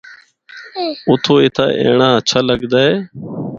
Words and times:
اُتھو 1.09 1.33
اِتھا 1.43 1.65
اینڑا 1.79 2.09
ہچھا 2.17 2.39
لگدا 2.49 2.79
اے۔ 2.85 2.93